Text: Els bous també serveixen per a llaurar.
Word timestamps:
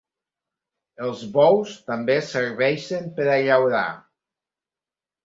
Els 1.07 1.19
bous 1.35 1.73
també 1.89 2.15
serveixen 2.29 3.05
per 3.21 3.29
a 3.35 3.37
llaurar. 3.49 3.85